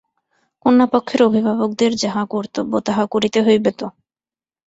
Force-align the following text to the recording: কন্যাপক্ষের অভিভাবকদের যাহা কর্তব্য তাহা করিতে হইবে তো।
কন্যাপক্ষের 0.65 1.21
অভিভাবকদের 1.23 1.91
যাহা 1.95 2.23
কর্তব্য 2.25 2.73
তাহা 2.87 3.03
করিতে 3.13 3.39
হইবে 3.41 3.71
তো। 3.79 3.87